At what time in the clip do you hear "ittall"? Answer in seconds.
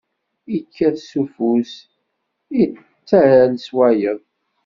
2.63-3.51